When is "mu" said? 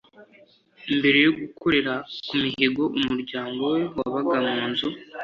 4.49-4.61